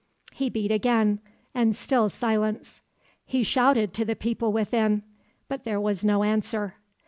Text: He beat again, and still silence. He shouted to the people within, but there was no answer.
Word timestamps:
He 0.33 0.49
beat 0.49 0.71
again, 0.71 1.19
and 1.53 1.75
still 1.75 2.09
silence. 2.09 2.81
He 3.23 3.43
shouted 3.43 3.93
to 3.93 4.03
the 4.03 4.15
people 4.15 4.51
within, 4.51 5.03
but 5.47 5.63
there 5.63 5.79
was 5.79 6.03
no 6.03 6.23
answer. 6.23 6.73